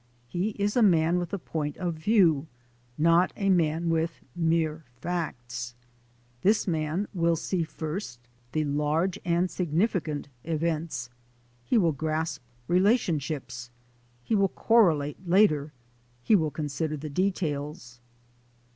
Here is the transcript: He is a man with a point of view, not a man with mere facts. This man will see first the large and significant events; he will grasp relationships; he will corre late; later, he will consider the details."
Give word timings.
He 0.27 0.55
is 0.57 0.75
a 0.75 0.81
man 0.81 1.19
with 1.19 1.31
a 1.31 1.37
point 1.37 1.77
of 1.77 1.93
view, 1.93 2.47
not 2.97 3.31
a 3.37 3.49
man 3.51 3.87
with 3.91 4.21
mere 4.35 4.83
facts. 4.95 5.75
This 6.41 6.67
man 6.67 7.07
will 7.13 7.35
see 7.35 7.63
first 7.63 8.19
the 8.51 8.65
large 8.65 9.19
and 9.23 9.51
significant 9.51 10.27
events; 10.43 11.11
he 11.63 11.77
will 11.77 11.91
grasp 11.91 12.41
relationships; 12.67 13.69
he 14.23 14.33
will 14.33 14.49
corre 14.49 14.95
late; 14.95 15.29
later, 15.29 15.71
he 16.23 16.35
will 16.35 16.49
consider 16.49 16.97
the 16.97 17.07
details." 17.07 17.99